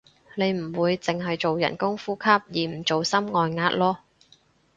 [0.33, 3.97] 你唔會淨係做人工呼吸而唔做心外壓囉